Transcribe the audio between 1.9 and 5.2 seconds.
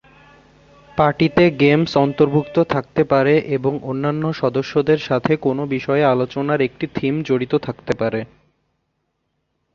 অন্তর্ভুক্ত থাকতে পারে এবং অন্য সদস্যদের